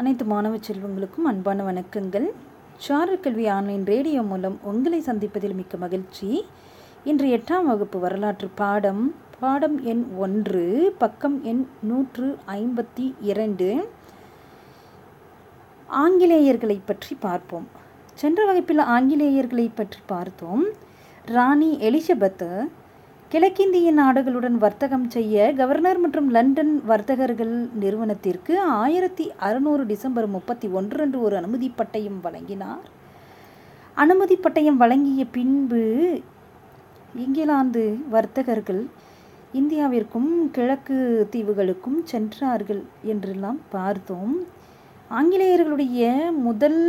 [0.00, 2.26] அனைத்து மாணவ செல்வங்களுக்கும் அன்பான வணக்கங்கள்.
[2.76, 6.44] சாரல் கல்வி ஆன்லைன் ரேடியோ மூலம் உங்களை சந்திப்பதில் மிக்க மகிழ்ச்சி.
[7.04, 9.14] இன்று எட்டாம் வகுப்பு வரலாற்று பாடம்.
[9.40, 13.88] பாடம் எண் ஒன்று பக்கம் எண் நூற்று ஐம்பத்தி இரண்டு.
[15.90, 17.68] ஆங்கிலேயர்களை பற்றி பார்ப்போம்.
[18.14, 20.64] சென்ற வகுப்பில் ஆங்கிலேயர்களை பற்றி பார்த்தோம்.
[21.26, 22.50] ராணி எலிசபெத்து
[23.32, 27.52] கிழக்கிந்திய நாடுகளுடன் வர்த்தகம் செய்ய கவர்னர் மற்றும் லண்டன் வர்த்தகர்கள்
[27.82, 32.86] நிறுவனத்திற்கு ஆயிரத்தி அறுநூறு டிசம்பர் முப்பத்தி ஒன்று அன்று ஒரு அனுமதி பட்டயம் வழங்கினார்.
[33.94, 35.84] அனுமதி பட்டயம் வழங்கிய பின்பு
[37.24, 38.82] இங்கிலாந்து வர்த்தகர்கள்
[39.60, 44.36] இந்தியாவிற்கும் கிழக்கு தீவுகளுக்கும் சென்றார்கள் என்றெல்லாம் பார்த்தோம்.
[45.10, 46.82] ஆங்கிலேயர்களுடைய முதல்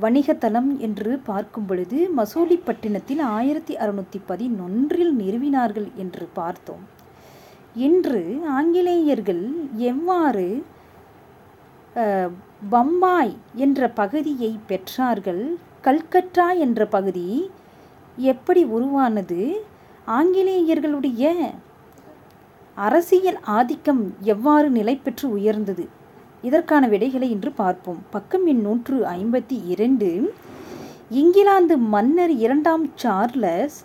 [0.00, 6.84] வணிகத்தலம் என்று பார்க்கும் பொழுது மசூலிப்பட்டினத்தில் ஆயிரத்தி அறுநூற்றி பதினொன்றில் நிறுவினார்கள் என்று பார்த்தோம்.
[7.76, 8.22] இன்று
[8.56, 9.44] ஆங்கிலேயர்கள்
[9.90, 10.46] எவ்வாறு
[12.70, 15.42] பம்பாய் என்ற பகுதியை பெற்றார்கள்
[15.84, 17.26] கல்கட்டா என்ற பகுதி
[18.18, 19.40] எப்படி உருவானது
[20.08, 21.32] ஆங்கிலேயர்களுடைய
[22.76, 25.84] அரசியல் ஆதிக்கம் எவ்வாறு நிலை பெற்று உயர்ந்தது
[26.48, 28.00] இதற்கான விடைகளை இன்று பார்ப்போம்.
[28.14, 30.10] பக்கம் எண் நூற்று ஐம்பத்தி இரண்டு.
[31.20, 33.78] இங்கிலாந்து மன்னர் இரண்டாம் சார்லஸ்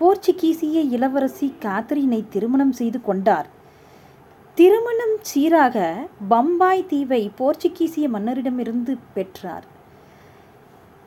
[0.00, 3.48] போர்ச்சுகீசிய இளவரசி காத்தரினை திருமணம் செய்து கொண்டார்.
[4.58, 5.76] திருமணம் சீராக
[6.28, 9.64] பம்பாய் தீவை போர்ச்சுகீசிய மன்னரிடமிருந்து பெற்றார்.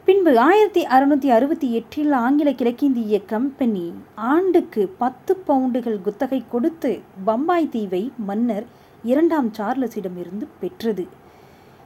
[0.08, 3.86] பின்பு ஆயிரத்தி அறுநூற்றி அறுபத்தி எட்டில் ஆங்கில கிழக்கிந்திய கம்பெனி
[4.32, 6.92] ஆண்டுக்கு பத்து பவுண்டுகள் குத்தகை கொடுத்து
[7.26, 8.68] பம்பாய் தீவை மன்னர்
[9.04, 11.08] இரண்டாம் சார்லஸிடமிருந்து பெற்றது.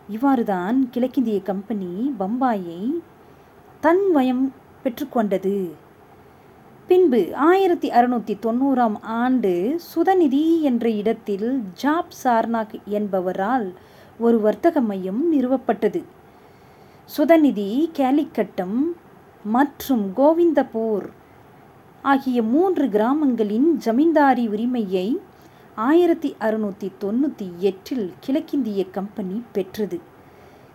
[0.10, 2.92] இவ்வாறுதான் கிழக்கிந்திய கம்பெனி பம்பாயை
[3.80, 4.52] தன் வயம்
[4.84, 5.72] பெற்றுக்கொண்டது.
[6.88, 13.74] பின்பு ஆயிரத்தி அறுநூற்றி தொண்ணூறாம் ஆண்டு சுதநிதி என்ற இடத்தில் ஜாப் சார்னாக் என்பவரால்
[14.20, 16.04] ஒரு வர்த்தக மையம் நிறுவப்பட்டது.
[17.18, 18.96] சுதநிதி கேலிக்கட்டம்
[19.44, 21.06] மற்றும் கோவிந்தபூர்
[22.02, 25.20] ஆகிய மூன்று கிராமங்களின் ஜமீன்தாரி உரிமையை
[25.76, 30.00] ஆயிரத்தி அறுநூற்றி தொண்ணூற்றி எட்டில் கிழக்கிந்திய கம்பெனி பெற்றது.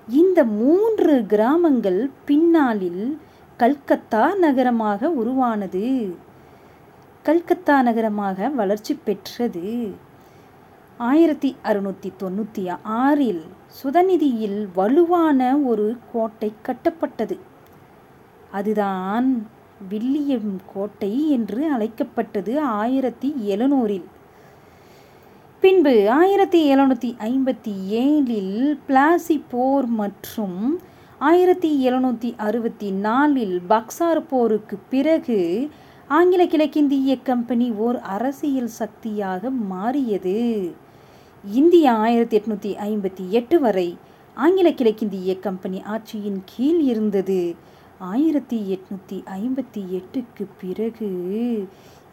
[0.09, 3.19] இந்த மூன்று கிராமங்கள் பின்னாளில்
[3.57, 6.15] கல்கத்தா நகரமாக உருவானது.
[7.23, 9.93] கல்கத்தா நகரமாக வளர்ச்சி பெற்றது.
[10.99, 13.45] ஆயிரத்தி அறுநூற்றி தொண்ணூற்றி ஆறில்
[13.83, 17.39] சுதநிதியில் வலுவான ஒரு கோட்டை கட்டப்பட்டது.
[18.51, 19.47] அதுதான்
[19.89, 24.05] வில்லியம் கோட்டை என்று அழைக்கப்பட்டது ஆயிரத்தி எழுநூறில்.
[25.67, 30.79] பின்பு ஆயிரத்தி எழுநூற்றி ஐம்பத்தி ஏழில் பிளாசி போர் மற்றும்
[31.19, 35.71] ஆயிரத்தி எழுநூற்றி அறுபத்தி நாலில் பக்சார் போருக்கு பிறகு
[36.09, 40.73] ஆங்கில கிழக்கிந்திய கம்பெனி ஓர் அரசியல் சக்தியாக மாறியது.
[41.45, 43.97] இந்தியா ஆயிரத்தி எட்நூற்றி ஐம்பத்தி எட்டு வரை
[44.35, 47.55] ஆங்கில கிழக்கிந்திய கம்பெனி ஆட்சியின் கீழ் இருந்தது.
[47.99, 51.11] ஆயிரத்தி எட்நூற்றி ஐம்பத்தி எட்டுக்கு பிறகு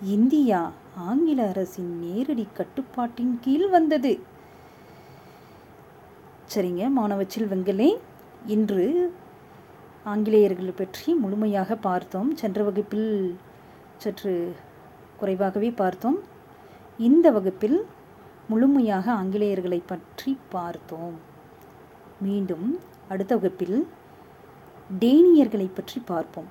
[0.03, 4.19] இந்தியா ஆங்கில அரசின் நேரடி கட்டுப்பாட்டின் கீழ் வந்தது.
[6.53, 7.97] சரிங்க மாணவ செல்வங்களே
[8.45, 9.13] இன்று
[10.05, 12.35] ஆங்கிலேயர்களை பற்றி முழுமையாக பார்த்தோம்.
[12.35, 13.37] சென்ற வகுப்பில்
[13.97, 14.55] சற்று
[15.17, 16.19] குறைவாகவே பார்த்தோம்.
[16.97, 17.85] இந்த வகுப்பில்
[18.47, 21.15] முழுமையாக ஆங்கிலேயர்களை பற்றி பார்த்தோம்.
[22.21, 23.87] மீண்டும் அடுத்த வகுப்பில்
[24.99, 26.49] டேனியர்களை பற்றி பார்ப்போம்.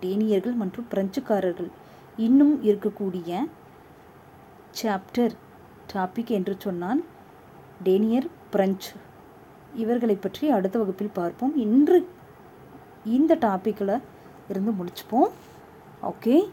[0.00, 1.70] டேனியர்கள் மற்றும் பிரெஞ்சுக்காரர்கள்
[2.16, 3.48] இன்னும் இருக்கக்கூடிய
[4.82, 5.34] சாப்டர்
[5.92, 7.04] டாபிக் என்று சொன்னால்
[7.82, 8.92] டேனியர் பிரெஞ்சு.
[9.74, 11.56] இவர்களை பற்றி அடுத்த வகுப்பில் பார்ப்போம்.
[11.56, 12.08] இன்று
[13.04, 14.02] இந்த டாப்பிக்கில்
[14.48, 15.30] இருந்து முடிச்சுப்போம்.
[16.02, 16.48] ஓகே?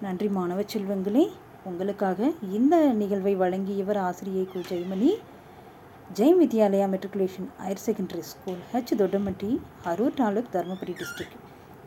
[0.00, 1.30] நன்றி மாணவ செல்வங்களே.
[1.64, 4.58] உங்களுக்காக இந்த நிகழ்வை வழங்கியவர் ஆசிரியை கு.
[4.58, 5.10] Jayamani.
[6.14, 11.41] Jayam Vidyalaya matriculation higher secondary school H Thottamatti Harur taluk Dharmapuri district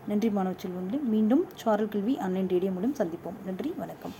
[0.07, 1.01] நன்றி மாணவ செல்வங்களே.
[1.01, 3.37] மீண்டும் சாரல் கல்வி ஆன்லைன் ரேடியோ மூலம் சந்திப்போம்.
[3.45, 4.15] நன்றி வணக்கம்.